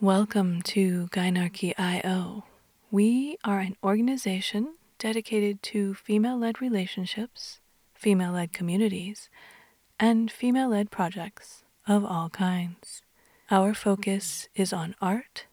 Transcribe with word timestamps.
Welcome 0.00 0.60
to 0.62 1.08
Gynarchy.io. 1.08 2.44
We 2.90 3.38
are 3.42 3.60
an 3.60 3.76
organization 3.82 4.74
dedicated 4.98 5.62
to 5.62 5.94
female 5.94 6.36
led 6.38 6.60
relationships, 6.60 7.60
female 7.94 8.32
led 8.32 8.52
communities, 8.52 9.30
and 9.98 10.30
female 10.30 10.68
led 10.68 10.90
projects 10.90 11.64
of 11.88 12.04
all 12.04 12.28
kinds. 12.28 13.00
Our 13.50 13.72
focus 13.72 14.50
is 14.54 14.70
on 14.70 14.96
art, 15.00 15.46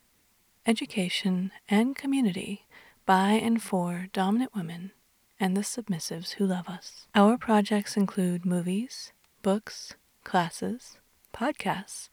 education, 0.65 1.51
and 1.69 1.95
community 1.95 2.65
by 3.05 3.29
and 3.29 3.63
for 3.63 4.07
dominant 4.11 4.53
women 4.53 4.91
and 5.39 5.55
the 5.55 5.61
submissives 5.61 6.31
who 6.31 6.45
love 6.45 6.67
us. 6.67 7.07
Our 7.15 7.37
projects 7.37 7.95
include 7.95 8.45
movies, 8.45 9.13
books, 9.41 9.93
classes, 10.25 10.97
podcasts, 11.33 12.09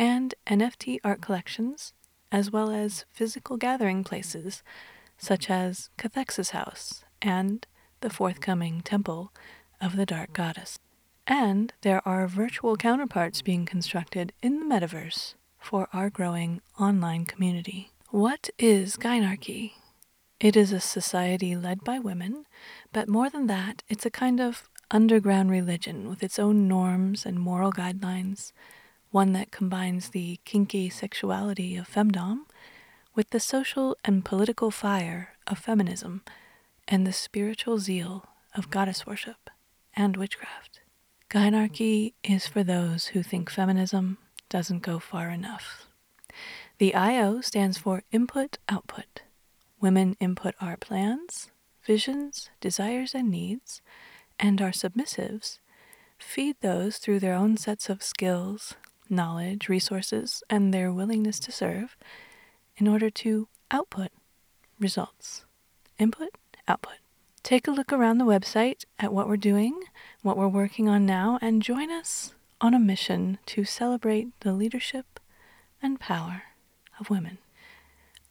and 0.00 0.34
NFT 0.46 0.98
art 1.04 1.20
collections, 1.20 1.92
as 2.32 2.50
well 2.50 2.70
as 2.70 3.04
physical 3.12 3.58
gathering 3.58 4.02
places 4.02 4.62
such 5.18 5.50
as 5.50 5.90
Cathexis 5.98 6.50
House 6.50 7.04
and 7.20 7.66
the 8.00 8.08
forthcoming 8.08 8.80
Temple 8.80 9.30
of 9.78 9.96
the 9.96 10.06
Dark 10.06 10.32
Goddess. 10.32 10.78
And 11.26 11.74
there 11.82 12.00
are 12.08 12.26
virtual 12.26 12.76
counterparts 12.76 13.42
being 13.42 13.66
constructed 13.66 14.32
in 14.42 14.58
the 14.58 14.64
metaverse 14.64 15.34
for 15.58 15.86
our 15.92 16.08
growing 16.08 16.62
online 16.80 17.26
community. 17.26 17.90
What 18.08 18.48
is 18.58 18.96
Gynarchy? 18.96 19.72
It 20.40 20.56
is 20.56 20.72
a 20.72 20.80
society 20.80 21.54
led 21.54 21.84
by 21.84 21.98
women, 21.98 22.46
but 22.94 23.06
more 23.06 23.28
than 23.28 23.48
that, 23.48 23.82
it's 23.90 24.06
a 24.06 24.10
kind 24.10 24.40
of 24.40 24.70
underground 24.90 25.50
religion 25.50 26.08
with 26.08 26.22
its 26.22 26.38
own 26.38 26.66
norms 26.66 27.26
and 27.26 27.38
moral 27.38 27.70
guidelines, 27.70 28.52
one 29.10 29.32
that 29.32 29.50
combines 29.50 30.10
the 30.10 30.38
kinky 30.44 30.88
sexuality 30.88 31.76
of 31.76 31.88
femdom 31.88 32.40
with 33.14 33.30
the 33.30 33.40
social 33.40 33.96
and 34.04 34.24
political 34.24 34.70
fire 34.70 35.34
of 35.46 35.58
feminism 35.58 36.22
and 36.86 37.06
the 37.06 37.12
spiritual 37.12 37.78
zeal 37.78 38.26
of 38.54 38.70
goddess 38.70 39.06
worship 39.06 39.50
and 39.94 40.16
witchcraft. 40.16 40.80
Gynarchy 41.28 42.14
is 42.24 42.46
for 42.46 42.62
those 42.62 43.06
who 43.08 43.22
think 43.22 43.50
feminism 43.50 44.18
doesn't 44.48 44.82
go 44.82 44.98
far 44.98 45.30
enough. 45.30 45.86
The 46.78 46.94
IO 46.94 47.40
stands 47.40 47.78
for 47.78 48.02
Input 48.10 48.58
Output. 48.68 49.22
Women 49.80 50.16
input 50.20 50.54
our 50.60 50.76
plans, 50.76 51.50
visions, 51.84 52.50
desires, 52.60 53.14
and 53.14 53.30
needs, 53.30 53.80
and 54.38 54.60
our 54.60 54.70
submissives 54.70 55.58
feed 56.18 56.56
those 56.60 56.98
through 56.98 57.20
their 57.20 57.34
own 57.34 57.56
sets 57.56 57.88
of 57.88 58.02
skills, 58.02 58.74
knowledge, 59.10 59.68
resources, 59.68 60.42
and 60.48 60.72
their 60.72 60.92
willingness 60.92 61.40
to 61.40 61.52
serve 61.52 61.96
in 62.76 62.88
order 62.88 63.10
to 63.10 63.48
output 63.70 64.10
results. 64.78 65.44
Input, 65.98 66.30
output. 66.66 66.96
Take 67.42 67.66
a 67.66 67.72
look 67.72 67.92
around 67.92 68.18
the 68.18 68.24
website 68.24 68.84
at 68.98 69.12
what 69.12 69.28
we're 69.28 69.36
doing, 69.36 69.80
what 70.22 70.36
we're 70.36 70.48
working 70.48 70.88
on 70.88 71.06
now, 71.06 71.38
and 71.42 71.62
join 71.62 71.90
us 71.90 72.34
on 72.60 72.74
a 72.74 72.78
mission 72.78 73.38
to 73.46 73.64
celebrate 73.64 74.28
the 74.40 74.52
leadership 74.52 75.18
and 75.82 75.98
power 75.98 76.42
of 76.98 77.10
women. 77.10 77.38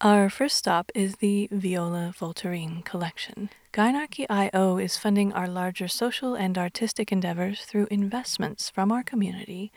Our 0.01 0.29
first 0.29 0.55
stop 0.55 0.91
is 0.95 1.17
the 1.17 1.49
Viola 1.51 2.13
Voltairine 2.17 2.85
collection. 2.85 3.49
Gynarchy.io 3.73 4.77
is 4.77 4.97
funding 4.97 5.33
our 5.33 5.47
larger 5.47 5.89
social 5.89 6.35
and 6.35 6.57
artistic 6.57 7.11
endeavors 7.11 7.61
through 7.61 7.87
investments 7.91 8.69
from 8.69 8.93
our 8.93 9.03
community 9.03 9.73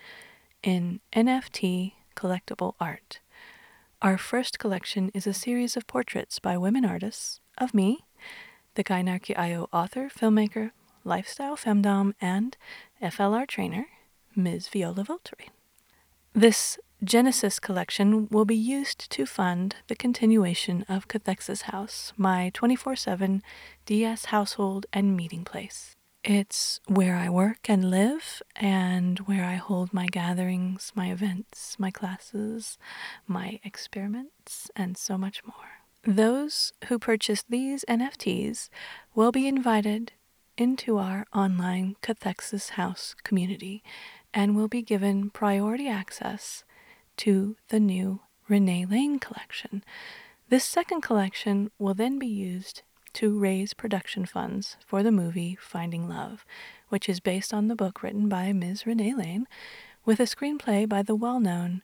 in 0.63 1.01
NFT 1.13 1.93
collectible 2.17 2.75
art. 2.81 3.21
Our 4.01 4.19
first 4.19 4.59
collection 4.59 5.11
is 5.15 5.27
a 5.27 5.33
series 5.33 5.77
of 5.77 5.87
portraits 5.87 6.39
by 6.39 6.57
women 6.59 6.85
artists 6.85 7.41
of 7.59 7.75
me, 7.75 8.05
the 8.75 8.85
Gynarchy.io 8.85 9.69
author, 9.73 10.09
filmmaker, 10.09 10.73
lifestyle 11.05 11.57
femdom, 11.57 12.15
and 12.21 12.57
FLR 13.03 13.47
trainer, 13.47 13.87
Ms. 14.35 14.69
Viola 14.69 15.05
Voltairine. 15.05 15.51
This 16.33 16.79
Genesis 17.05 17.59
collection 17.59 18.29
will 18.29 18.45
be 18.45 18.57
used 18.57 19.11
to 19.11 19.27
fund 19.27 19.77
the 19.89 19.97
continuation 19.97 20.85
of 20.89 21.09
Cathexis 21.09 21.63
House, 21.63 22.13
my 22.17 22.51
24 22.55 22.97
7 22.97 23.43
DS 23.87 24.27
household 24.27 24.87
and 24.93 25.17
meeting 25.17 25.45
place. 25.45 25.97
It's 26.25 26.79
where 26.87 27.17
I 27.17 27.29
work 27.29 27.69
and 27.69 27.91
live, 27.91 28.43
and 28.55 29.19
where 29.21 29.45
I 29.45 29.55
hold 29.55 29.93
my 29.93 30.07
gatherings, 30.07 30.93
my 30.95 31.11
events, 31.11 31.77
my 31.81 31.91
classes, 31.91 32.79
my 33.27 33.59
experiments, 33.65 34.71
and 34.77 34.97
so 34.97 35.19
much 35.19 35.43
more. 35.45 35.83
Those 36.05 36.75
who 36.87 37.01
purchase 37.01 37.43
these 37.49 37.85
NFTs 37.89 38.69
will 39.17 39.33
be 39.33 39.49
invited 39.49 40.13
into 40.57 40.97
our 40.97 41.27
online 41.35 41.97
Cathexis 42.03 42.71
House 42.71 43.17
community 43.25 43.83
and 44.33 44.55
will 44.55 44.69
be 44.69 44.83
given 44.83 45.29
priority 45.29 45.89
access 45.89 46.63
to 47.17 47.57
the 47.69 47.81
new 47.81 48.21
Renee 48.49 48.87
Lane 48.87 49.19
collection. 49.19 49.83
This 50.51 50.65
second 50.65 51.01
collection 51.01 51.73
will 51.81 51.95
then 51.95 52.21
be 52.21 52.29
used 52.29 52.83
to 53.15 53.39
raise 53.39 53.75
production 53.75 54.27
funds 54.27 54.77
for 54.85 55.03
the 55.03 55.13
movie 55.13 55.57
Finding 55.61 56.09
Love, 56.09 56.45
which 56.89 57.09
is 57.09 57.21
based 57.21 57.53
on 57.53 57.69
the 57.69 57.77
book 57.77 58.03
written 58.03 58.29
by 58.29 58.53
Ms. 58.53 58.87
Renee 58.87 59.15
Lane 59.15 59.47
with 60.05 60.21
a 60.21 60.25
screenplay 60.25 60.89
by 60.89 61.03
the 61.03 61.15
well 61.15 61.41
known 61.41 61.83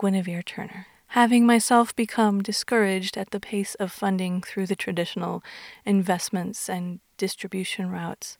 Guinevere 0.00 0.42
Turner. 0.42 0.86
Having 1.12 1.46
myself 1.46 1.96
become 1.96 2.42
discouraged 2.42 3.16
at 3.16 3.30
the 3.30 3.40
pace 3.40 3.74
of 3.76 3.90
funding 3.90 4.42
through 4.42 4.66
the 4.66 4.76
traditional 4.76 5.42
investments 5.86 6.68
and 6.68 7.00
distribution 7.16 7.90
routes, 7.90 8.36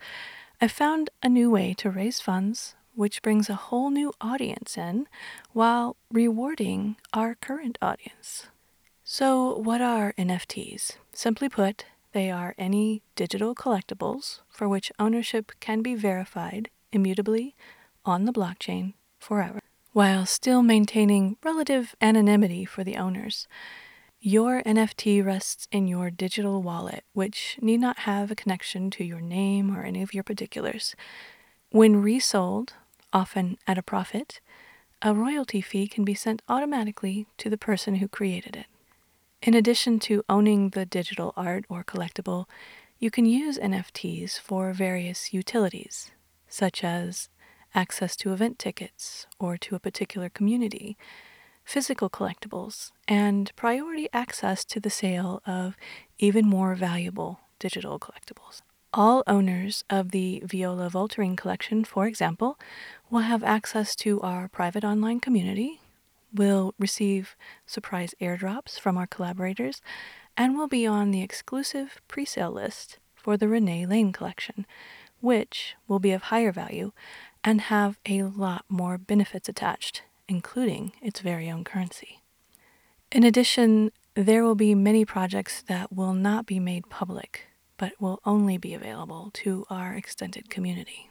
I 0.60 0.68
found 0.68 1.10
a 1.22 1.28
new 1.28 1.50
way 1.50 1.72
to 1.74 1.90
raise 1.90 2.20
funds 2.20 2.74
which 2.98 3.22
brings 3.22 3.48
a 3.48 3.54
whole 3.54 3.90
new 3.90 4.12
audience 4.20 4.76
in 4.76 5.06
while 5.52 5.94
rewarding 6.10 6.96
our 7.12 7.36
current 7.36 7.78
audience. 7.80 8.48
So, 9.04 9.56
what 9.56 9.80
are 9.80 10.12
NFTs? 10.18 10.96
Simply 11.12 11.48
put, 11.48 11.84
they 12.18 12.32
are 12.32 12.52
any 12.58 13.00
digital 13.14 13.54
collectibles 13.54 14.40
for 14.50 14.68
which 14.68 14.90
ownership 14.98 15.52
can 15.60 15.82
be 15.82 15.94
verified 15.94 16.68
immutably 16.90 17.54
on 18.04 18.24
the 18.24 18.32
blockchain 18.32 18.92
forever, 19.20 19.60
while 19.92 20.26
still 20.26 20.60
maintaining 20.60 21.36
relative 21.44 21.94
anonymity 22.00 22.64
for 22.64 22.82
the 22.82 22.96
owners. 22.96 23.46
Your 24.20 24.64
NFT 24.64 25.24
rests 25.24 25.68
in 25.70 25.86
your 25.86 26.10
digital 26.10 26.60
wallet, 26.60 27.04
which 27.12 27.56
need 27.62 27.78
not 27.78 28.00
have 28.00 28.32
a 28.32 28.34
connection 28.34 28.90
to 28.90 29.04
your 29.04 29.20
name 29.20 29.70
or 29.70 29.84
any 29.84 30.02
of 30.02 30.12
your 30.12 30.24
particulars. 30.24 30.96
When 31.70 32.02
resold 32.02 32.72
often 33.12 33.58
at 33.64 33.78
a 33.78 33.82
profit, 33.82 34.40
a 35.02 35.14
royalty 35.14 35.60
fee 35.60 35.86
can 35.86 36.04
be 36.04 36.14
sent 36.14 36.42
automatically 36.48 37.28
to 37.36 37.48
the 37.48 37.56
person 37.56 37.96
who 37.96 38.08
created 38.08 38.56
it. 38.56 38.66
In 39.40 39.54
addition 39.54 40.00
to 40.00 40.24
owning 40.28 40.70
the 40.70 40.84
digital 40.84 41.32
art 41.36 41.64
or 41.68 41.84
collectible, 41.84 42.46
you 42.98 43.08
can 43.08 43.24
use 43.24 43.56
NFTs 43.56 44.36
for 44.36 44.72
various 44.72 45.32
utilities, 45.32 46.10
such 46.48 46.82
as 46.82 47.28
access 47.72 48.16
to 48.16 48.32
event 48.32 48.58
tickets 48.58 49.28
or 49.38 49.56
to 49.58 49.76
a 49.76 49.78
particular 49.78 50.28
community, 50.28 50.96
physical 51.64 52.10
collectibles, 52.10 52.90
and 53.06 53.54
priority 53.54 54.08
access 54.12 54.64
to 54.64 54.80
the 54.80 54.90
sale 54.90 55.40
of 55.46 55.76
even 56.18 56.44
more 56.44 56.74
valuable 56.74 57.38
digital 57.60 58.00
collectibles. 58.00 58.62
All 58.92 59.22
owners 59.28 59.84
of 59.88 60.10
the 60.10 60.42
Viola 60.44 60.90
Voltairine 60.90 61.36
collection, 61.36 61.84
for 61.84 62.08
example, 62.08 62.58
will 63.08 63.20
have 63.20 63.44
access 63.44 63.94
to 63.96 64.20
our 64.20 64.48
private 64.48 64.82
online 64.82 65.20
community, 65.20 65.80
will 66.32 66.74
receive 66.78 67.36
surprise 67.66 68.14
airdrops 68.20 68.78
from 68.78 68.96
our 68.96 69.06
collaborators, 69.06 69.80
and 70.36 70.56
will 70.56 70.68
be 70.68 70.86
on 70.86 71.10
the 71.10 71.22
exclusive 71.22 72.00
pre-sale 72.08 72.50
list 72.50 72.98
for 73.14 73.36
the 73.36 73.48
Renee 73.48 73.86
Lane 73.86 74.12
collection, 74.12 74.66
which 75.20 75.74
will 75.86 75.98
be 75.98 76.12
of 76.12 76.22
higher 76.24 76.52
value 76.52 76.92
and 77.42 77.62
have 77.62 77.98
a 78.06 78.22
lot 78.22 78.64
more 78.68 78.98
benefits 78.98 79.48
attached, 79.48 80.02
including 80.28 80.92
its 81.02 81.20
very 81.20 81.50
own 81.50 81.64
currency. 81.64 82.22
In 83.10 83.24
addition, 83.24 83.90
there 84.14 84.44
will 84.44 84.54
be 84.54 84.74
many 84.74 85.04
projects 85.04 85.62
that 85.62 85.92
will 85.92 86.14
not 86.14 86.46
be 86.46 86.60
made 86.60 86.88
public 86.90 87.48
but 87.78 87.92
will 88.00 88.20
only 88.26 88.58
be 88.58 88.74
available 88.74 89.30
to 89.32 89.64
our 89.70 89.94
extended 89.94 90.50
community. 90.50 91.10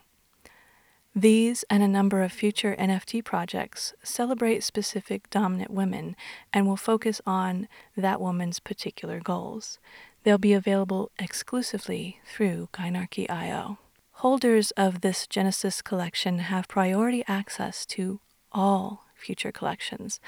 These 1.14 1.64
and 1.70 1.82
a 1.82 1.88
number 1.88 2.22
of 2.22 2.32
future 2.32 2.76
NFT 2.78 3.24
projects 3.24 3.94
celebrate 4.02 4.62
specific 4.62 5.28
dominant 5.30 5.70
women 5.70 6.14
and 6.52 6.66
will 6.66 6.76
focus 6.76 7.20
on 7.26 7.66
that 7.96 8.20
woman's 8.20 8.60
particular 8.60 9.18
goals. 9.20 9.78
They'll 10.22 10.38
be 10.38 10.52
available 10.52 11.10
exclusively 11.18 12.20
through 12.24 12.68
Gynarchy.io. 12.72 13.78
Holders 14.12 14.70
of 14.72 15.00
this 15.00 15.26
Genesis 15.26 15.80
collection 15.80 16.40
have 16.40 16.68
priority 16.68 17.24
access 17.26 17.86
to 17.86 18.20
all 18.52 19.04
future 19.18 19.52
collections, 19.52 20.20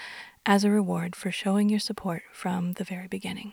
as 0.45 0.65
a 0.65 0.71
reward 0.71 1.15
for 1.15 1.31
showing 1.31 1.69
your 1.69 1.81
support 1.81 2.23
from 2.33 2.73
the 2.75 2.85
very 2.85 3.09
beginning. 3.09 3.53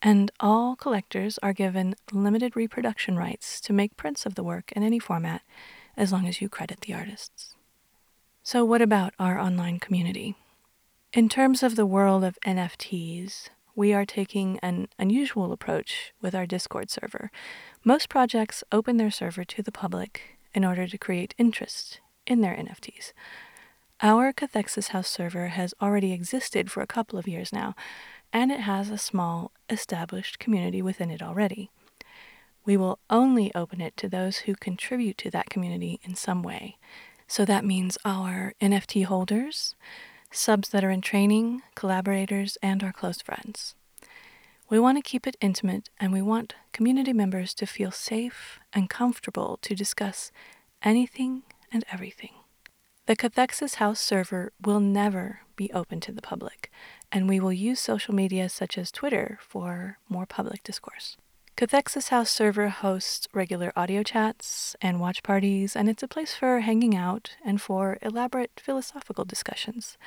And 0.00 0.30
all 0.38 0.76
collectors 0.76 1.38
are 1.42 1.52
given 1.52 1.96
limited 2.12 2.54
reproduction 2.54 3.16
rights 3.16 3.60
to 3.62 3.72
make 3.72 3.96
prints 3.96 4.24
of 4.24 4.36
the 4.36 4.44
work 4.44 4.70
in 4.72 4.82
any 4.84 5.00
format 5.00 5.42
as 5.98 6.12
long 6.12 6.26
as 6.26 6.40
you 6.40 6.48
credit 6.48 6.80
the 6.82 6.94
artists. 6.94 7.56
So, 8.42 8.64
what 8.64 8.80
about 8.80 9.12
our 9.18 9.38
online 9.38 9.80
community? 9.80 10.36
In 11.12 11.28
terms 11.28 11.62
of 11.62 11.76
the 11.76 11.84
world 11.84 12.22
of 12.24 12.38
NFTs, 12.46 13.48
we 13.74 13.92
are 13.92 14.06
taking 14.06 14.58
an 14.60 14.88
unusual 14.98 15.52
approach 15.52 16.12
with 16.22 16.34
our 16.34 16.46
Discord 16.46 16.90
server. 16.90 17.30
Most 17.84 18.08
projects 18.08 18.64
open 18.72 18.96
their 18.96 19.10
server 19.10 19.44
to 19.44 19.62
the 19.62 19.72
public 19.72 20.38
in 20.54 20.64
order 20.64 20.86
to 20.86 20.96
create 20.96 21.34
interest 21.36 22.00
in 22.26 22.40
their 22.40 22.54
NFTs. 22.54 23.12
Our 24.00 24.32
Cathexis 24.32 24.88
House 24.88 25.08
server 25.08 25.48
has 25.48 25.74
already 25.82 26.12
existed 26.12 26.70
for 26.70 26.80
a 26.80 26.86
couple 26.86 27.18
of 27.18 27.26
years 27.26 27.52
now, 27.52 27.74
and 28.32 28.52
it 28.52 28.60
has 28.60 28.90
a 28.90 28.98
small, 28.98 29.50
established 29.68 30.38
community 30.38 30.80
within 30.80 31.10
it 31.10 31.22
already. 31.22 31.70
We 32.68 32.76
will 32.76 32.98
only 33.08 33.50
open 33.54 33.80
it 33.80 33.96
to 33.96 34.10
those 34.10 34.40
who 34.40 34.54
contribute 34.54 35.16
to 35.18 35.30
that 35.30 35.48
community 35.48 36.00
in 36.02 36.14
some 36.14 36.42
way. 36.42 36.76
So 37.26 37.46
that 37.46 37.64
means 37.64 37.96
our 38.04 38.52
NFT 38.60 39.06
holders, 39.06 39.74
subs 40.30 40.68
that 40.68 40.84
are 40.84 40.90
in 40.90 41.00
training, 41.00 41.62
collaborators, 41.74 42.58
and 42.62 42.84
our 42.84 42.92
close 42.92 43.22
friends. 43.22 43.74
We 44.68 44.78
want 44.78 44.98
to 44.98 45.10
keep 45.10 45.26
it 45.26 45.38
intimate 45.40 45.88
and 45.98 46.12
we 46.12 46.20
want 46.20 46.56
community 46.72 47.14
members 47.14 47.54
to 47.54 47.64
feel 47.64 47.90
safe 47.90 48.60
and 48.74 48.90
comfortable 48.90 49.58
to 49.62 49.74
discuss 49.74 50.30
anything 50.82 51.44
and 51.72 51.86
everything. 51.90 52.34
The 53.06 53.16
Cathexis 53.16 53.76
House 53.76 53.98
server 53.98 54.52
will 54.60 54.80
never 54.80 55.40
be 55.56 55.72
open 55.72 56.00
to 56.00 56.12
the 56.12 56.20
public, 56.20 56.70
and 57.10 57.30
we 57.30 57.40
will 57.40 57.50
use 57.50 57.80
social 57.80 58.14
media 58.14 58.50
such 58.50 58.76
as 58.76 58.92
Twitter 58.92 59.38
for 59.40 59.96
more 60.10 60.26
public 60.26 60.62
discourse. 60.62 61.16
Cathexis 61.58 62.10
House 62.10 62.30
server 62.30 62.68
hosts 62.68 63.26
regular 63.34 63.72
audio 63.74 64.04
chats 64.04 64.76
and 64.80 65.00
watch 65.00 65.24
parties, 65.24 65.74
and 65.74 65.88
it's 65.88 66.04
a 66.04 66.06
place 66.06 66.32
for 66.32 66.60
hanging 66.60 66.94
out 66.94 67.30
and 67.44 67.60
for 67.60 67.98
elaborate 68.00 68.62
philosophical 68.62 69.24
discussions. 69.24 69.98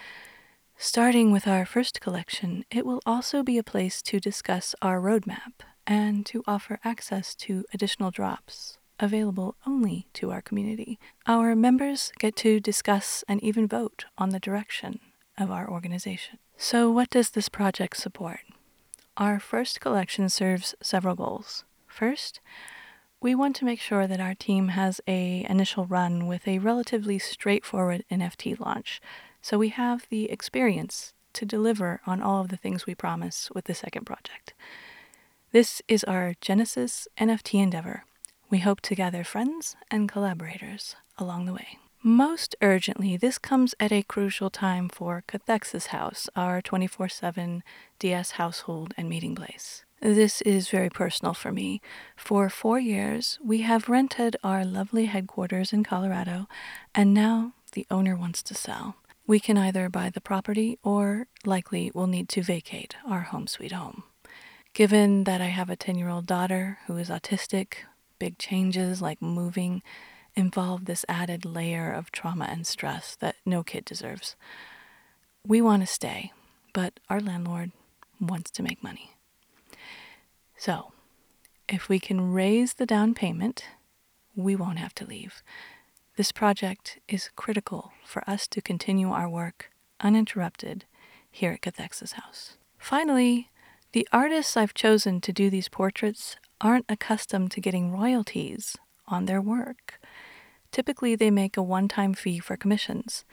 Starting 0.78 1.30
with 1.30 1.50
our 1.50 1.66
first 1.66 2.00
collection, 2.00 2.64
it 2.72 2.86
will 2.86 3.02
also 3.06 3.44
be 3.44 3.58
a 3.58 3.64
place 3.64 4.02
to 4.02 4.18
discuss 4.18 4.76
our 4.82 5.02
roadmap 5.02 5.60
and 5.86 6.26
to 6.26 6.42
offer 6.48 6.80
access 6.86 7.36
to 7.36 7.66
additional 7.74 8.12
drops 8.12 8.78
available 8.98 9.58
only 9.68 10.08
to 10.14 10.32
our 10.32 10.42
community. 10.42 11.00
Our 11.28 11.54
members 11.54 12.14
get 12.18 12.38
to 12.38 12.62
discuss 12.62 13.26
and 13.28 13.44
even 13.44 13.68
vote 13.68 14.06
on 14.18 14.30
the 14.30 14.40
direction 14.40 15.02
of 15.38 15.52
our 15.52 15.70
organization. 15.70 16.40
So, 16.56 16.90
what 16.90 17.10
does 17.10 17.32
this 17.32 17.50
project 17.50 17.98
support? 17.98 18.40
Our 19.18 19.40
first 19.40 19.82
collection 19.82 20.30
serves 20.30 20.74
several 20.82 21.16
goals. 21.16 21.66
First, 21.86 22.40
we 23.22 23.36
want 23.36 23.56
to 23.58 23.66
make 23.66 23.82
sure 23.82 24.08
that 24.08 24.22
our 24.22 24.34
team 24.34 24.70
has 24.70 25.02
a 25.06 25.46
initial 25.50 25.86
run 25.86 26.28
with 26.28 26.48
a 26.48 26.60
relatively 26.60 27.20
straightforward 27.20 28.06
NFT 28.10 28.60
launch, 28.60 29.02
so 29.42 29.58
we 29.58 29.70
have 29.70 30.08
the 30.10 30.32
experience 30.32 31.14
to 31.34 31.46
deliver 31.46 32.00
on 32.08 32.22
all 32.22 32.42
of 32.42 32.48
the 32.48 32.58
things 32.58 32.86
we 32.86 32.96
promise 32.96 33.50
with 33.54 33.66
the 33.66 33.74
second 33.74 34.06
project. 34.06 34.54
This 35.52 35.82
is 35.90 36.06
our 36.06 36.34
Genesis 36.40 37.10
NFT 37.18 37.62
endeavor. 37.62 38.06
We 38.50 38.60
hope 38.60 38.80
to 38.82 38.96
gather 38.96 39.26
friends 39.26 39.76
and 39.92 40.10
collaborators 40.10 40.96
along 41.18 41.46
the 41.46 41.54
way. 41.54 41.81
Most 42.04 42.56
urgently, 42.64 43.16
this 43.16 43.38
comes 43.38 43.76
at 43.80 43.92
a 43.92 44.02
crucial 44.02 44.50
time 44.50 44.90
for 44.90 45.24
Cathexis 45.28 45.88
House, 45.88 46.28
our 46.36 46.60
24 46.60 47.10
7 47.10 47.64
DS 48.00 48.32
household 48.32 48.96
and 48.98 49.08
meeting 49.08 49.36
place. 49.36 49.86
This 50.02 50.42
is 50.42 50.70
very 50.70 50.90
personal 50.90 51.36
for 51.36 51.52
me. 51.52 51.80
For 52.16 52.50
four 52.50 52.80
years, 52.80 53.38
we 53.44 53.62
have 53.62 53.88
rented 53.88 54.36
our 54.44 54.66
lovely 54.66 55.06
headquarters 55.06 55.72
in 55.72 55.84
Colorado, 55.84 56.48
and 56.96 57.14
now 57.14 57.54
the 57.74 57.86
owner 57.92 58.16
wants 58.16 58.42
to 58.44 58.56
sell. 58.56 58.96
We 59.28 59.40
can 59.40 59.56
either 59.60 59.88
buy 59.88 60.10
the 60.10 60.22
property 60.22 60.80
or 60.84 61.28
likely 61.46 61.92
will 61.94 62.08
need 62.08 62.30
to 62.30 62.42
vacate 62.42 62.96
our 63.08 63.22
home 63.22 63.46
sweet 63.46 63.74
home. 63.74 64.06
Given 64.74 65.26
that 65.26 65.40
I 65.40 65.48
have 65.50 65.70
a 65.70 65.76
10 65.76 66.00
year 66.00 66.10
old 66.10 66.26
daughter 66.26 66.80
who 66.88 66.98
is 66.98 67.10
autistic, 67.10 67.86
big 68.18 68.40
changes 68.40 69.04
like 69.04 69.22
moving 69.22 69.84
involve 70.36 70.86
this 70.86 71.06
added 71.10 71.46
layer 71.46 71.92
of 71.92 72.12
trauma 72.12 72.46
and 72.50 72.66
stress 72.66 73.16
that 73.18 73.36
no 73.46 73.64
kid 73.64 73.86
deserves. 73.86 74.36
We 75.46 75.62
want 75.62 75.82
to 75.84 75.88
stay, 75.88 76.32
but 76.74 77.00
our 77.10 77.20
landlord 77.20 77.72
wants 78.20 78.52
to 78.52 78.64
make 78.64 78.84
money. 78.84 79.12
So, 80.58 80.92
if 81.68 81.90
we 81.90 82.00
can 82.00 82.32
raise 82.32 82.74
the 82.74 82.86
down 82.86 83.14
payment, 83.14 83.66
we 84.36 84.56
won't 84.56 84.80
have 84.80 84.94
to 84.96 85.06
leave. 85.06 85.42
This 86.18 86.32
project 86.32 87.00
is 87.08 87.32
critical 87.36 87.94
for 88.06 88.24
us 88.30 88.48
to 88.50 88.62
continue 88.62 89.12
our 89.12 89.30
work 89.30 89.72
uninterrupted 90.00 90.86
here 91.32 91.54
at 91.54 91.62
Cathexis 91.62 92.14
House. 92.14 92.58
Finally, 92.78 93.50
the 93.94 94.08
artists 94.12 94.56
I've 94.56 94.74
chosen 94.74 95.22
to 95.22 95.34
do 95.34 95.50
these 95.50 95.70
portraits 95.70 96.36
aren't 96.60 96.86
accustomed 96.90 97.52
to 97.52 97.62
getting 97.62 97.92
royalties 97.92 98.78
on 99.08 99.26
their 99.26 99.42
work. 99.42 100.00
Typically, 100.72 101.16
they 101.16 101.32
make 101.32 101.58
a 101.58 101.64
one 101.64 101.88
time 101.88 102.14
fee 102.14 102.40
for 102.40 102.56
commissions. 102.56 103.26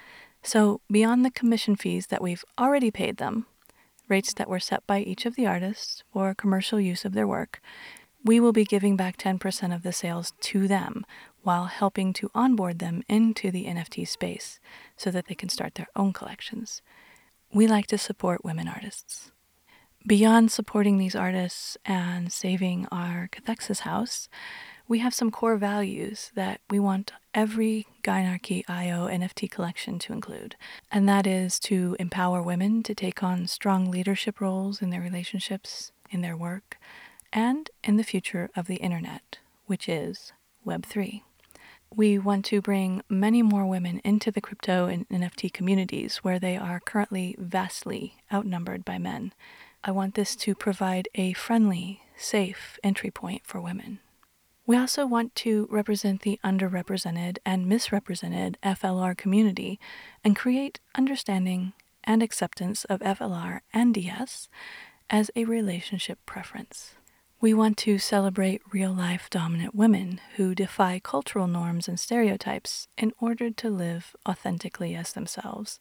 So, 0.43 0.81
beyond 0.91 1.25
the 1.25 1.31
commission 1.31 1.77
fees 1.77 2.09
that 2.09 2.23
we've 2.23 2.45
already 2.59 2.91
paid 2.91 3.17
them, 3.17 3.47
rates 4.09 4.33
that 4.35 4.49
were 4.49 4.61
set 4.61 4.87
by 4.87 5.01
each 5.01 5.27
of 5.27 5.37
the 5.37 5.47
artists 5.47 6.03
for 6.13 6.35
commercial 6.35 6.81
use 6.81 7.05
of 7.05 7.13
their 7.13 7.27
work, 7.27 7.61
we 8.25 8.41
will 8.41 8.53
be 8.53 8.65
giving 8.65 8.97
back 8.97 9.17
10% 9.17 9.75
of 9.75 9.83
the 9.83 9.93
sales 9.93 10.33
to 10.41 10.67
them 10.67 11.05
while 11.43 11.67
helping 11.67 12.13
to 12.13 12.31
onboard 12.35 12.79
them 12.79 13.03
into 13.09 13.51
the 13.51 13.67
NFT 13.67 14.07
space 14.07 14.59
so 14.97 15.11
that 15.11 15.27
they 15.27 15.35
can 15.35 15.49
start 15.49 15.75
their 15.77 15.87
own 15.95 16.13
collections. 16.13 16.83
We 17.53 17.67
like 17.67 17.87
to 17.89 17.99
support 17.99 18.45
women 18.45 18.69
artists. 18.69 19.31
Beyond 20.07 20.51
supporting 20.51 20.99
these 20.99 21.15
artists 21.15 21.77
and 21.85 22.33
saving 22.33 22.87
our 22.93 23.29
cathexis 23.33 23.81
house, 23.81 24.29
we 24.89 25.01
have 25.01 25.13
some 25.15 25.31
core 25.31 25.59
values 25.59 26.33
that 26.35 26.63
we 26.71 26.81
want 26.81 27.13
every 27.35 27.87
Gynarchy 28.03 28.65
IO 28.69 29.07
NFT 29.07 29.51
collection 29.51 29.99
to 29.99 30.15
include, 30.15 30.57
and 30.91 31.07
that 31.07 31.27
is 31.27 31.61
to 31.61 31.95
empower 32.01 32.43
women 32.43 32.83
to 32.85 32.95
take 32.95 33.23
on 33.23 33.47
strong 33.47 33.91
leadership 33.91 34.41
roles 34.41 34.81
in 34.81 34.89
their 34.89 35.03
relationships, 35.03 35.93
in 36.11 36.23
their 36.23 36.37
work, 36.37 36.79
and 37.35 37.71
in 37.85 37.99
the 37.99 38.03
future 38.03 38.49
of 38.57 38.67
the 38.67 38.77
internet, 38.77 39.39
which 39.67 39.91
is 39.91 40.33
Web3. 40.67 41.21
We 41.95 42.19
want 42.19 42.47
to 42.47 42.63
bring 42.63 43.03
many 43.11 43.43
more 43.43 43.67
women 43.67 44.01
into 44.05 44.31
the 44.31 44.41
crypto 44.41 44.87
and 44.87 45.07
NFT 45.11 45.53
communities 45.53 46.19
where 46.19 46.39
they 46.39 46.57
are 46.57 46.81
currently 46.81 47.37
vastly 47.39 48.15
outnumbered 48.33 48.87
by 48.87 48.97
men. 48.97 49.33
I 49.85 49.91
want 49.91 50.15
this 50.15 50.35
to 50.37 50.55
provide 50.55 51.09
a 51.15 51.35
friendly, 51.35 52.01
safe 52.17 52.79
entry 52.83 53.11
point 53.11 53.43
for 53.45 53.61
women. 53.61 54.01
We 54.69 54.77
also 54.77 55.07
want 55.07 55.35
to 55.37 55.67
represent 55.71 56.21
the 56.21 56.39
underrepresented 56.45 57.39
and 57.47 57.67
misrepresented 57.67 58.59
FLR 58.63 59.17
community 59.17 59.81
and 60.23 60.37
create 60.37 60.79
understanding 60.95 61.73
and 62.05 62.23
acceptance 62.23 62.85
of 62.85 63.01
FLR 63.01 63.61
and 63.73 63.95
DS 63.95 64.51
as 65.09 65.31
a 65.35 65.47
relationship 65.47 66.19
preference. 66.27 66.97
We 67.41 67.55
want 67.55 67.79
to 67.79 67.97
celebrate 67.97 68.61
real 68.71 68.93
life 68.93 69.31
dominant 69.31 69.75
women 69.75 70.21
who 70.37 70.55
defy 70.55 71.01
cultural 71.03 71.47
norms 71.47 71.89
and 71.89 71.99
stereotypes 71.99 72.89
in 72.99 73.15
order 73.19 73.49
to 73.49 73.71
live 73.71 74.15
authentically 74.29 74.95
as 74.95 75.15
themselves. 75.15 75.81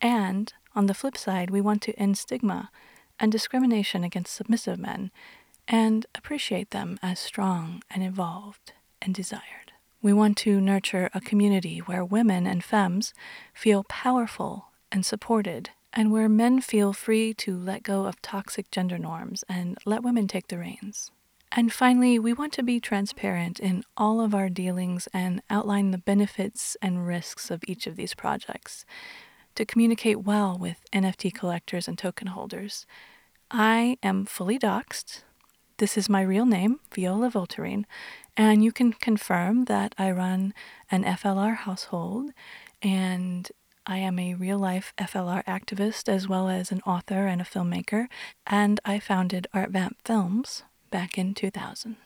And 0.00 0.52
on 0.76 0.86
the 0.86 0.94
flip 0.94 1.16
side, 1.18 1.50
we 1.50 1.60
want 1.60 1.82
to 1.82 1.98
end 1.98 2.18
stigma 2.18 2.70
and 3.18 3.32
discrimination 3.32 4.04
against 4.04 4.32
submissive 4.32 4.78
men 4.78 5.10
and 5.72 6.04
appreciate 6.14 6.70
them 6.70 6.98
as 7.02 7.18
strong 7.18 7.82
and 7.90 8.04
evolved 8.04 8.74
and 9.00 9.14
desired. 9.14 9.72
We 10.02 10.12
want 10.12 10.36
to 10.38 10.60
nurture 10.60 11.08
a 11.14 11.20
community 11.20 11.78
where 11.78 12.04
women 12.04 12.46
and 12.46 12.62
femmes 12.62 13.14
feel 13.54 13.84
powerful 13.84 14.66
and 14.92 15.06
supported, 15.06 15.70
and 15.94 16.12
where 16.12 16.28
men 16.28 16.60
feel 16.60 16.92
free 16.92 17.32
to 17.34 17.56
let 17.56 17.82
go 17.82 18.04
of 18.04 18.20
toxic 18.20 18.70
gender 18.70 18.98
norms 18.98 19.44
and 19.48 19.78
let 19.86 20.02
women 20.02 20.28
take 20.28 20.48
the 20.48 20.58
reins. 20.58 21.10
And 21.50 21.72
finally, 21.72 22.18
we 22.18 22.32
want 22.32 22.52
to 22.54 22.62
be 22.62 22.78
transparent 22.78 23.58
in 23.58 23.84
all 23.96 24.20
of 24.20 24.34
our 24.34 24.48
dealings 24.50 25.08
and 25.12 25.42
outline 25.48 25.90
the 25.90 25.98
benefits 25.98 26.76
and 26.82 27.06
risks 27.06 27.50
of 27.50 27.62
each 27.66 27.86
of 27.86 27.96
these 27.96 28.14
projects 28.14 28.84
to 29.54 29.64
communicate 29.64 30.22
well 30.22 30.56
with 30.58 30.84
NFT 30.92 31.32
collectors 31.32 31.88
and 31.88 31.96
token 31.96 32.28
holders. 32.28 32.86
I 33.50 33.98
am 34.02 34.24
fully 34.24 34.58
doxxed, 34.58 35.22
this 35.82 35.98
is 35.98 36.08
my 36.08 36.22
real 36.22 36.46
name, 36.46 36.78
Viola 36.94 37.28
Voltairine, 37.28 37.86
and 38.36 38.62
you 38.62 38.70
can 38.70 38.92
confirm 38.92 39.64
that 39.64 39.96
I 39.98 40.12
run 40.12 40.54
an 40.92 41.02
FLR 41.02 41.56
household 41.56 42.30
and 42.80 43.50
I 43.84 43.98
am 43.98 44.16
a 44.16 44.34
real 44.34 44.60
life 44.60 44.92
FLR 44.96 45.42
activist 45.44 46.08
as 46.08 46.28
well 46.28 46.48
as 46.48 46.70
an 46.70 46.82
author 46.86 47.26
and 47.26 47.40
a 47.40 47.44
filmmaker, 47.44 48.06
and 48.46 48.78
I 48.84 49.00
founded 49.00 49.48
Art 49.52 49.70
Vamp 49.70 49.96
Films 50.04 50.62
back 50.92 51.18
in 51.18 51.34
2000. 51.34 51.96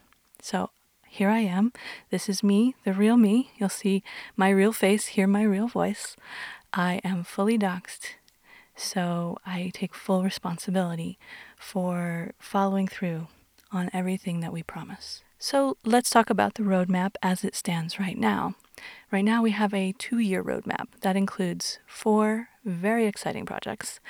So 0.40 0.70
here 1.06 1.28
I 1.28 1.40
am. 1.40 1.74
This 2.08 2.30
is 2.30 2.42
me, 2.42 2.76
the 2.86 2.94
real 2.94 3.18
me. 3.18 3.50
You'll 3.58 3.68
see 3.68 4.02
my 4.38 4.48
real 4.48 4.72
face, 4.72 5.08
hear 5.08 5.26
my 5.26 5.42
real 5.42 5.68
voice. 5.68 6.16
I 6.72 7.02
am 7.04 7.24
fully 7.24 7.58
doxxed, 7.58 8.14
so 8.74 9.36
I 9.44 9.70
take 9.74 9.94
full 9.94 10.22
responsibility 10.22 11.18
for 11.58 12.32
following 12.38 12.88
through 12.88 13.26
on 13.72 13.90
everything 13.92 14.40
that 14.40 14.52
we 14.52 14.62
promise. 14.62 15.22
So 15.38 15.76
let's 15.84 16.10
talk 16.10 16.30
about 16.30 16.54
the 16.54 16.62
roadmap 16.62 17.14
as 17.22 17.44
it 17.44 17.54
stands 17.54 18.00
right 18.00 18.18
now. 18.18 18.54
Right 19.10 19.24
now, 19.24 19.42
we 19.42 19.50
have 19.50 19.74
a 19.74 19.92
two 19.98 20.18
year 20.18 20.42
roadmap 20.42 20.86
that 21.02 21.16
includes 21.16 21.78
four 21.86 22.48
very 22.64 23.06
exciting 23.06 23.46
projects. 23.46 24.00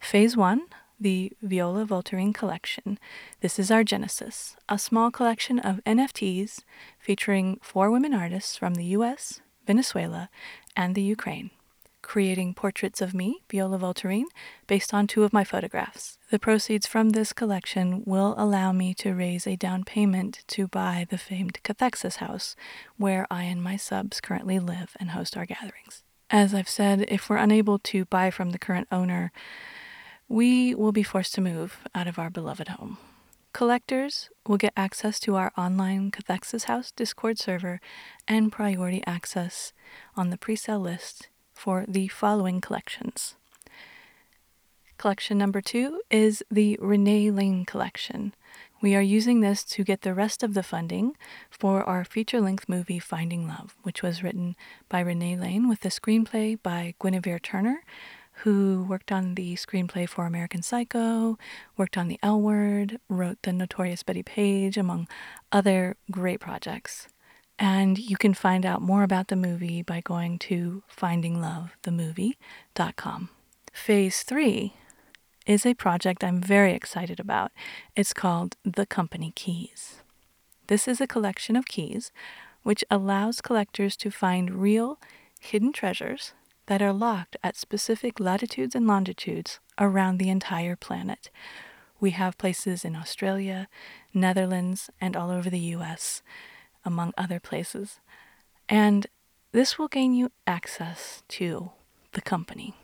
Phase 0.00 0.36
one, 0.36 0.62
the 1.00 1.32
Viola 1.42 1.84
Voltairine 1.84 2.34
collection. 2.34 2.98
This 3.40 3.58
is 3.58 3.70
our 3.70 3.84
genesis, 3.84 4.56
a 4.68 4.78
small 4.78 5.10
collection 5.10 5.58
of 5.58 5.80
NFTs 5.84 6.62
featuring 6.98 7.58
four 7.62 7.90
women 7.90 8.14
artists 8.14 8.56
from 8.56 8.74
the 8.74 8.86
US, 8.96 9.40
Venezuela, 9.66 10.30
and 10.76 10.94
the 10.94 11.02
Ukraine 11.02 11.50
creating 12.08 12.54
portraits 12.54 13.02
of 13.02 13.12
me, 13.12 13.42
Viola 13.50 13.78
Voltairine, 13.78 14.30
based 14.66 14.94
on 14.94 15.06
two 15.06 15.24
of 15.24 15.32
my 15.34 15.44
photographs. 15.44 16.16
The 16.30 16.38
proceeds 16.38 16.86
from 16.86 17.10
this 17.10 17.34
collection 17.34 18.02
will 18.06 18.34
allow 18.38 18.72
me 18.72 18.94
to 18.94 19.12
raise 19.12 19.46
a 19.46 19.56
down 19.56 19.84
payment 19.84 20.42
to 20.48 20.66
buy 20.66 21.06
the 21.10 21.18
famed 21.18 21.62
Cathexis 21.62 22.16
house, 22.16 22.56
where 22.96 23.26
I 23.30 23.42
and 23.42 23.62
my 23.62 23.76
subs 23.76 24.22
currently 24.22 24.58
live 24.58 24.96
and 24.98 25.10
host 25.10 25.36
our 25.36 25.44
gatherings. 25.44 26.02
As 26.30 26.54
I've 26.54 26.68
said, 26.68 27.04
if 27.08 27.28
we're 27.28 27.36
unable 27.36 27.78
to 27.80 28.06
buy 28.06 28.30
from 28.30 28.52
the 28.52 28.58
current 28.58 28.88
owner, 28.90 29.30
we 30.28 30.74
will 30.74 30.92
be 30.92 31.02
forced 31.02 31.34
to 31.34 31.42
move 31.42 31.80
out 31.94 32.06
of 32.06 32.18
our 32.18 32.30
beloved 32.30 32.68
home. 32.68 32.96
Collectors 33.52 34.30
will 34.46 34.56
get 34.56 34.72
access 34.78 35.20
to 35.20 35.36
our 35.36 35.52
online 35.58 36.10
Cathexis 36.10 36.64
House 36.64 36.90
Discord 36.90 37.38
server 37.38 37.82
and 38.26 38.50
priority 38.50 39.02
access 39.06 39.74
on 40.16 40.30
the 40.30 40.38
pre-sale 40.38 40.80
list 40.80 41.28
for 41.58 41.84
the 41.88 42.06
following 42.06 42.60
collections. 42.60 43.34
Collection 44.96 45.36
number 45.36 45.60
two 45.60 46.00
is 46.08 46.42
the 46.50 46.78
Renee 46.80 47.30
Lane 47.30 47.64
collection. 47.64 48.32
We 48.80 48.94
are 48.94 49.02
using 49.02 49.40
this 49.40 49.64
to 49.64 49.82
get 49.82 50.02
the 50.02 50.14
rest 50.14 50.44
of 50.44 50.54
the 50.54 50.62
funding 50.62 51.16
for 51.50 51.82
our 51.82 52.04
feature 52.04 52.40
length 52.40 52.68
movie 52.68 53.00
Finding 53.00 53.48
Love, 53.48 53.74
which 53.82 54.02
was 54.02 54.22
written 54.22 54.54
by 54.88 55.00
Renee 55.00 55.36
Lane 55.36 55.68
with 55.68 55.80
the 55.80 55.88
screenplay 55.88 56.56
by 56.62 56.94
Guinevere 57.00 57.40
Turner, 57.40 57.82
who 58.44 58.86
worked 58.88 59.10
on 59.10 59.34
the 59.34 59.54
screenplay 59.56 60.08
for 60.08 60.26
American 60.26 60.62
Psycho, 60.62 61.38
worked 61.76 61.98
on 61.98 62.06
The 62.06 62.20
L 62.22 62.40
Word, 62.40 63.00
wrote 63.08 63.42
The 63.42 63.52
Notorious 63.52 64.04
Bettie 64.04 64.22
Page, 64.22 64.76
among 64.76 65.08
other 65.50 65.96
great 66.08 66.38
projects. 66.38 67.08
And 67.58 67.98
you 67.98 68.16
can 68.16 68.34
find 68.34 68.64
out 68.64 68.80
more 68.80 69.02
about 69.02 69.26
the 69.28 69.36
movie 69.36 69.82
by 69.82 70.00
going 70.00 70.38
to 70.40 70.82
findinglovethemovie.com. 70.96 73.28
Phase 73.72 74.22
three 74.22 74.74
is 75.46 75.66
a 75.66 75.74
project 75.74 76.22
I'm 76.22 76.40
very 76.40 76.72
excited 76.72 77.18
about. 77.18 77.50
It's 77.96 78.12
called 78.12 78.56
The 78.64 78.86
Company 78.86 79.32
Keys. 79.34 80.02
This 80.68 80.86
is 80.86 81.00
a 81.00 81.06
collection 81.06 81.56
of 81.56 81.66
keys 81.66 82.12
which 82.62 82.84
allows 82.90 83.40
collectors 83.40 83.96
to 83.96 84.10
find 84.10 84.60
real 84.60 85.00
hidden 85.40 85.72
treasures 85.72 86.34
that 86.66 86.82
are 86.82 86.92
locked 86.92 87.36
at 87.42 87.56
specific 87.56 88.20
latitudes 88.20 88.74
and 88.74 88.86
longitudes 88.86 89.58
around 89.78 90.18
the 90.18 90.28
entire 90.28 90.76
planet. 90.76 91.30
We 91.98 92.10
have 92.10 92.38
places 92.38 92.84
in 92.84 92.94
Australia, 92.94 93.68
Netherlands, 94.12 94.90
and 95.00 95.16
all 95.16 95.30
over 95.30 95.48
the 95.48 95.58
US 95.58 96.22
among 96.88 97.12
other 97.16 97.38
places. 97.38 98.00
And 98.68 99.06
this 99.52 99.78
will 99.78 99.88
gain 99.88 100.14
you 100.14 100.32
access 100.46 101.22
to 101.28 101.70
the 102.12 102.22
company, 102.22 102.74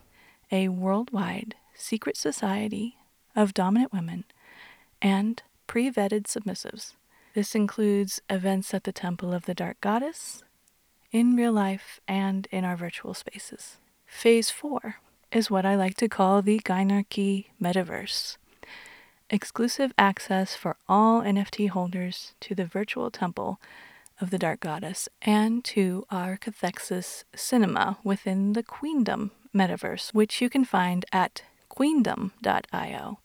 a 0.53 0.69
worldwide 0.69 1.57
secret 1.75 2.17
society 2.17 2.97
of 3.35 3.55
dominant 3.55 3.93
women 3.93 4.25
and 5.03 5.43
pre 5.67 5.91
vetted 5.91 6.25
submissives. 6.25 6.93
This 7.35 7.55
includes 7.55 8.21
events 8.31 8.73
at 8.75 8.85
the 8.85 8.93
Temple 8.93 9.33
of 9.33 9.47
the 9.47 9.55
Dark 9.55 9.81
Goddess, 9.81 10.43
in 11.11 11.35
real 11.35 11.53
life, 11.53 11.99
and 12.07 12.47
in 12.53 12.65
our 12.65 12.77
virtual 12.77 13.15
spaces. 13.15 13.79
Phase 14.07 14.51
4 14.51 14.97
is 15.33 15.51
what 15.51 15.67
I 15.67 15.75
like 15.75 15.97
to 15.97 16.09
call 16.09 16.43
the 16.43 16.61
Gynarchy 16.61 17.47
Metaverse. 17.61 18.37
Exclusive 19.31 19.93
access 19.99 20.55
for 20.55 20.77
all 20.89 21.23
NFT 21.23 21.71
holders 21.71 22.35
to 22.41 22.55
the 22.55 22.67
virtual 22.67 23.11
temple 23.11 23.59
of 24.21 24.31
the 24.31 24.39
Dark 24.39 24.61
Goddess 24.61 25.09
and 25.23 25.65
to 25.65 26.05
our 26.11 26.37
Cathexis 26.37 27.25
cinema 27.35 27.99
within 28.05 28.53
the 28.53 28.63
Queendom 28.63 29.31
metaverse, 29.55 30.13
which 30.13 30.41
you 30.41 30.49
can 30.49 30.65
find 30.65 31.05
at 31.13 31.43
queendom.io. 31.69 33.19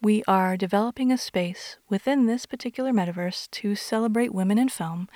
We 0.00 0.22
are 0.28 0.56
developing 0.56 1.10
a 1.10 1.18
space 1.18 1.78
within 1.88 2.26
this 2.26 2.46
particular 2.46 2.92
metaverse 2.92 3.50
to 3.52 3.74
celebrate 3.74 4.34
women 4.34 4.58
in 4.58 4.68
film 4.68 5.08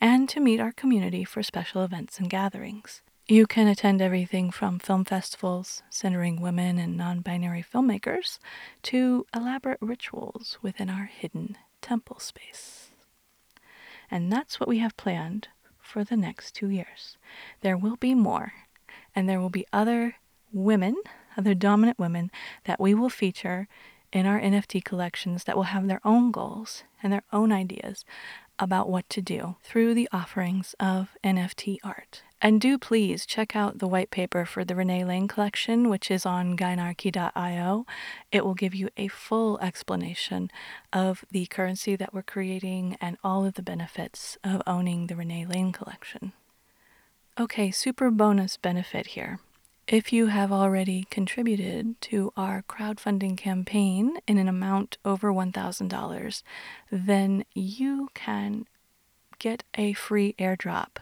and 0.00 0.28
to 0.28 0.40
meet 0.40 0.60
our 0.60 0.72
community 0.72 1.24
for 1.24 1.42
special 1.42 1.84
events 1.84 2.18
and 2.18 2.28
gatherings. 2.28 3.02
You 3.28 3.46
can 3.46 3.68
attend 3.68 4.02
everything 4.02 4.50
from 4.50 4.80
film 4.80 5.04
festivals 5.04 5.82
centering 5.90 6.40
women 6.40 6.78
and 6.78 6.96
non 6.96 7.20
binary 7.20 7.62
filmmakers 7.62 8.38
to 8.84 9.26
elaborate 9.34 9.78
rituals 9.80 10.58
within 10.60 10.90
our 10.90 11.04
hidden 11.06 11.56
temple 11.80 12.18
space. 12.18 12.91
And 14.12 14.30
that's 14.30 14.60
what 14.60 14.68
we 14.68 14.78
have 14.78 14.94
planned 14.98 15.48
for 15.80 16.04
the 16.04 16.18
next 16.18 16.54
two 16.54 16.68
years. 16.68 17.16
There 17.62 17.78
will 17.78 17.96
be 17.96 18.14
more, 18.14 18.52
and 19.16 19.26
there 19.26 19.40
will 19.40 19.48
be 19.48 19.66
other 19.72 20.16
women, 20.52 20.96
other 21.34 21.54
dominant 21.54 21.98
women 21.98 22.30
that 22.64 22.78
we 22.78 22.92
will 22.92 23.08
feature 23.08 23.68
in 24.12 24.26
our 24.26 24.38
NFT 24.38 24.84
collections 24.84 25.44
that 25.44 25.56
will 25.56 25.62
have 25.62 25.88
their 25.88 26.02
own 26.04 26.30
goals 26.30 26.84
and 27.02 27.10
their 27.10 27.22
own 27.32 27.52
ideas 27.52 28.04
about 28.58 28.90
what 28.90 29.08
to 29.08 29.22
do 29.22 29.56
through 29.62 29.94
the 29.94 30.10
offerings 30.12 30.74
of 30.78 31.16
NFT 31.24 31.78
art. 31.82 32.22
And 32.44 32.60
do 32.60 32.76
please 32.76 33.24
check 33.24 33.54
out 33.54 33.78
the 33.78 33.86
white 33.86 34.10
paper 34.10 34.44
for 34.44 34.64
the 34.64 34.74
Renee 34.74 35.04
Lane 35.04 35.28
collection, 35.28 35.88
which 35.88 36.10
is 36.10 36.26
on 36.26 36.56
gynarchy.io. 36.56 37.86
It 38.32 38.44
will 38.44 38.54
give 38.54 38.74
you 38.74 38.88
a 38.96 39.06
full 39.06 39.60
explanation 39.60 40.50
of 40.92 41.24
the 41.30 41.46
currency 41.46 41.94
that 41.94 42.12
we're 42.12 42.22
creating 42.22 42.98
and 43.00 43.16
all 43.22 43.44
of 43.44 43.54
the 43.54 43.62
benefits 43.62 44.36
of 44.42 44.60
owning 44.66 45.06
the 45.06 45.14
Renee 45.14 45.46
Lane 45.46 45.70
collection. 45.70 46.32
Okay, 47.38 47.70
super 47.70 48.10
bonus 48.10 48.56
benefit 48.56 49.08
here. 49.08 49.38
If 49.86 50.12
you 50.12 50.26
have 50.26 50.50
already 50.50 51.06
contributed 51.10 52.00
to 52.02 52.32
our 52.36 52.64
crowdfunding 52.68 53.36
campaign 53.36 54.16
in 54.26 54.38
an 54.38 54.48
amount 54.48 54.98
over 55.04 55.32
$1,000, 55.32 56.42
then 56.90 57.44
you 57.54 58.08
can 58.14 58.66
get 59.38 59.62
a 59.76 59.92
free 59.92 60.34
airdrop 60.40 60.96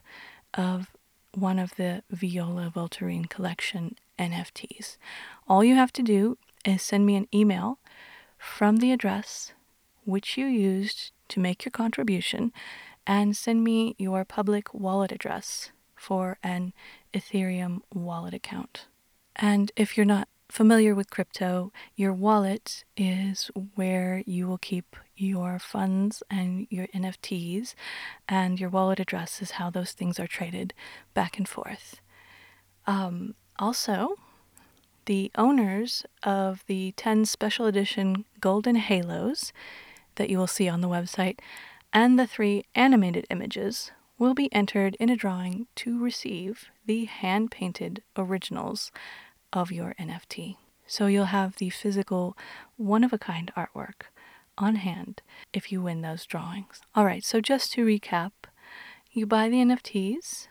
of 0.53 0.89
one 1.35 1.59
of 1.59 1.75
the 1.77 2.03
Viola 2.11 2.73
Voltairine 2.75 3.29
collection 3.29 3.97
NFTs. 4.19 4.97
All 5.49 5.65
you 5.65 5.75
have 5.75 5.93
to 5.95 6.03
do 6.03 6.39
is 6.65 6.83
send 6.83 7.07
me 7.07 7.17
an 7.17 7.29
email 7.33 7.79
from 8.39 8.79
the 8.79 8.93
address 8.93 9.53
which 10.05 10.37
you 10.37 10.47
used 10.47 11.13
to 11.29 11.41
make 11.41 11.65
your 11.65 11.71
contribution 11.71 12.53
and 13.07 13.37
send 13.37 13.65
me 13.65 13.95
your 13.99 14.25
public 14.25 14.73
wallet 14.75 15.13
address 15.13 15.71
for 15.97 16.39
an 16.43 16.73
Ethereum 17.15 17.81
wallet 17.95 18.35
account. 18.35 18.87
And 19.37 19.71
if 19.77 19.97
you're 19.97 20.07
not 20.07 20.29
familiar 20.49 20.95
with 20.95 21.11
crypto, 21.11 21.73
your 21.97 22.13
wallet 22.13 22.85
is 22.97 23.51
where 23.75 24.23
you 24.27 24.47
will 24.47 24.59
keep 24.59 24.97
your 25.21 25.59
funds 25.59 26.23
and 26.31 26.67
your 26.71 26.87
NFTs, 26.89 27.75
and 28.29 28.59
your 28.59 28.71
wallet 28.71 29.01
address 29.01 29.43
is 29.43 29.53
how 29.53 29.71
those 29.71 29.93
things 29.93 30.19
are 30.19 30.27
traded 30.27 30.75
back 31.15 31.39
and 31.39 31.49
forth. 31.49 32.01
Um, 32.87 33.35
also, 33.59 34.17
the 35.07 35.31
owners 35.37 36.05
of 36.23 36.65
the 36.67 36.93
10 36.93 37.25
special 37.25 37.67
edition 37.67 38.25
Golden 38.41 38.77
Halos 38.77 39.53
that 40.17 40.31
you 40.31 40.39
will 40.39 40.47
see 40.47 40.69
on 40.69 40.81
the 40.81 40.89
website 40.89 41.39
and 41.93 42.19
the 42.19 42.27
three 42.27 42.65
animated 42.75 43.27
images 43.31 43.91
will 44.19 44.35
be 44.35 44.53
entered 44.53 44.97
in 45.01 45.09
a 45.09 45.17
drawing 45.17 45.67
to 45.75 45.99
receive 46.03 46.67
the 46.87 47.07
hand 47.07 47.51
painted 47.51 48.03
originals 48.17 48.93
of 49.53 49.73
your 49.73 49.95
NFT. 49.99 50.57
So 50.87 51.07
you'll 51.07 51.27
have 51.27 51.57
the 51.57 51.71
physical, 51.71 52.37
one 52.77 53.03
of 53.03 53.13
a 53.13 53.19
kind 53.19 53.51
artwork 53.57 54.03
on 54.59 54.77
hand 54.77 55.23
if 55.53 55.71
you 55.73 55.83
win 55.83 56.01
those 56.03 56.27
drawings. 56.27 56.81
All 56.95 57.05
right, 57.05 57.25
so 57.25 57.41
just 57.41 57.73
to 57.73 57.85
recap, 57.85 58.33
you 59.13 59.27
buy 59.27 59.49
the 59.49 59.57
NFTs, 59.57 60.49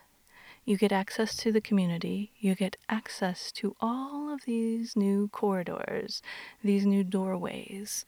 You 0.69 0.77
get 0.77 0.91
access 0.91 1.35
to 1.37 1.51
the 1.51 1.61
community. 1.61 2.31
You 2.37 2.53
get 2.53 2.77
access 2.87 3.51
to 3.53 3.75
all 3.81 4.31
of 4.31 4.41
these 4.45 4.95
new 4.95 5.27
corridors, 5.29 6.21
these 6.63 6.85
new 6.85 7.03
doorways 7.03 8.05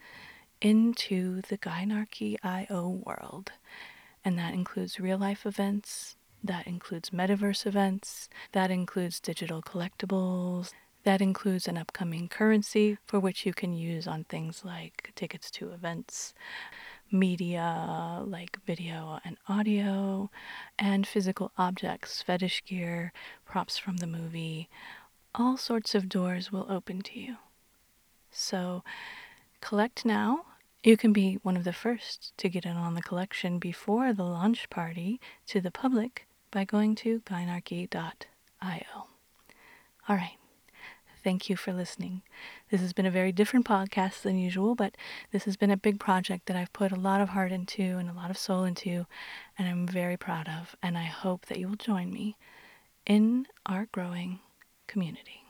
into 0.61 1.41
the 1.49 1.57
Gynarchy 1.57 2.35
IO 2.43 3.01
world. 3.03 3.51
And 4.23 4.37
that 4.37 4.53
includes 4.53 4.99
real 4.99 5.17
life 5.17 5.43
events, 5.47 6.17
that 6.43 6.67
includes 6.67 7.09
metaverse 7.09 7.65
events, 7.65 8.29
that 8.51 8.69
includes 8.69 9.19
digital 9.19 9.63
collectibles, 9.63 10.71
that 11.03 11.21
includes 11.21 11.67
an 11.67 11.77
upcoming 11.77 12.27
currency 12.27 12.97
for 13.05 13.19
which 13.19 13.45
you 13.45 13.53
can 13.53 13.73
use 13.73 14.07
on 14.07 14.23
things 14.23 14.63
like 14.63 15.11
tickets 15.15 15.49
to 15.51 15.71
events, 15.71 16.33
media 17.11 18.21
like 18.25 18.59
video 18.65 19.19
and 19.25 19.37
audio, 19.47 20.29
and 20.77 21.07
physical 21.07 21.51
objects, 21.57 22.21
fetish 22.21 22.63
gear, 22.65 23.11
props 23.45 23.77
from 23.77 23.97
the 23.97 24.07
movie. 24.07 24.69
All 25.33 25.57
sorts 25.57 25.95
of 25.95 26.09
doors 26.09 26.51
will 26.51 26.67
open 26.69 27.01
to 27.03 27.19
you. 27.19 27.37
So 28.31 28.83
collect 29.61 30.05
now. 30.05 30.45
You 30.83 30.97
can 30.97 31.13
be 31.13 31.35
one 31.43 31.57
of 31.57 31.63
the 31.63 31.73
first 31.73 32.33
to 32.37 32.49
get 32.49 32.65
in 32.65 32.75
on 32.75 32.95
the 32.95 33.03
collection 33.03 33.59
before 33.59 34.13
the 34.13 34.23
launch 34.23 34.69
party 34.69 35.19
to 35.47 35.61
the 35.61 35.69
public 35.69 36.25
by 36.49 36.65
going 36.65 36.95
to 36.95 37.19
gynarchy.io. 37.21 39.07
All 40.09 40.15
right. 40.15 40.40
Thank 41.23 41.49
you 41.49 41.55
for 41.55 41.71
listening. 41.71 42.23
This 42.71 42.81
has 42.81 42.93
been 42.93 43.05
a 43.05 43.11
very 43.11 43.31
different 43.31 43.65
podcast 43.65 44.23
than 44.23 44.39
usual, 44.39 44.73
but 44.73 44.95
this 45.31 45.43
has 45.45 45.55
been 45.55 45.69
a 45.69 45.77
big 45.77 45.99
project 45.99 46.47
that 46.47 46.57
I've 46.57 46.73
put 46.73 46.91
a 46.91 46.95
lot 46.95 47.21
of 47.21 47.29
heart 47.29 47.51
into 47.51 47.83
and 47.83 48.09
a 48.09 48.13
lot 48.13 48.31
of 48.31 48.37
soul 48.37 48.63
into, 48.63 49.05
and 49.57 49.67
I'm 49.67 49.87
very 49.87 50.17
proud 50.17 50.47
of. 50.47 50.75
And 50.81 50.97
I 50.97 51.03
hope 51.03 51.45
that 51.45 51.59
you 51.59 51.67
will 51.67 51.75
join 51.75 52.11
me 52.11 52.37
in 53.05 53.45
our 53.67 53.87
growing 53.91 54.39
community. 54.87 55.40